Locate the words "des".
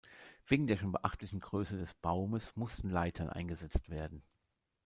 1.77-1.93